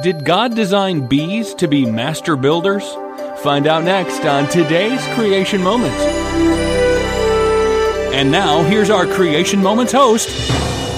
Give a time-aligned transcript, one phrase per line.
[0.00, 2.82] Did God design bees to be master builders?
[3.42, 6.00] Find out next on today's Creation Moments.
[8.14, 10.30] And now, here's our Creation Moments host,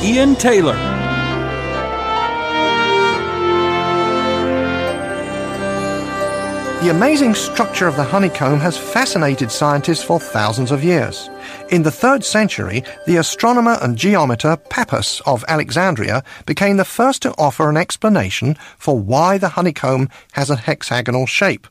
[0.05, 0.94] Ian Taylor.
[6.85, 11.31] The amazing structure of the honeycomb has fascinated scientists for thousands of years.
[11.71, 17.35] In the 3rd century, the astronomer and geometer Pappus of Alexandria became the first to
[17.39, 21.67] offer an explanation for why the honeycomb has a hexagonal shape.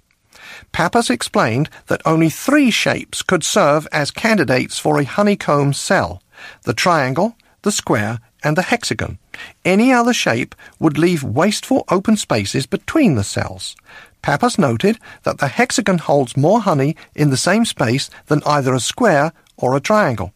[0.71, 6.23] Pappus explained that only three shapes could serve as candidates for a honeycomb cell
[6.63, 9.20] the triangle, the square, and the hexagon.
[9.63, 13.76] Any other shape would leave wasteful open spaces between the cells.
[14.23, 18.80] Pappus noted that the hexagon holds more honey in the same space than either a
[18.80, 20.34] square or a triangle.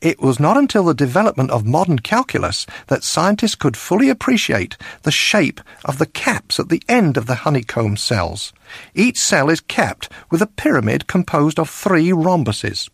[0.00, 5.10] It was not until the development of modern calculus that scientists could fully appreciate the
[5.10, 8.52] shape of the caps at the end of the honeycomb cells.
[8.94, 12.88] Each cell is capped with a pyramid composed of three rhombuses.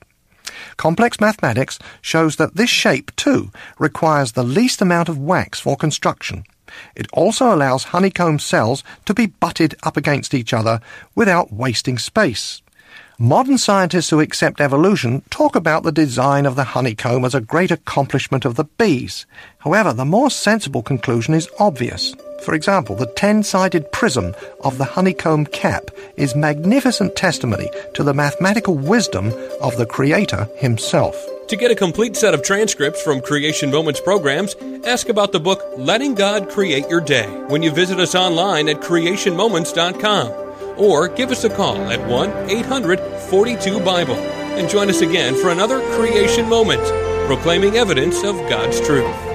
[0.76, 6.44] Complex mathematics shows that this shape, too, requires the least amount of wax for construction.
[6.94, 10.80] It also allows honeycomb cells to be butted up against each other
[11.14, 12.62] without wasting space.
[13.18, 17.70] Modern scientists who accept evolution talk about the design of the honeycomb as a great
[17.70, 19.26] accomplishment of the bees.
[19.58, 22.16] However, the more sensible conclusion is obvious.
[22.42, 24.34] For example, the 10 sided prism
[24.64, 31.14] of the honeycomb cap is magnificent testimony to the mathematical wisdom of the Creator himself.
[31.46, 35.62] To get a complete set of transcripts from Creation Moments programs, ask about the book
[35.76, 40.41] Letting God Create Your Day when you visit us online at creationmoments.com
[40.76, 45.50] or give us a call at 1 800 42 Bible and join us again for
[45.50, 46.82] another Creation Moment,
[47.26, 49.31] proclaiming evidence of God's truth.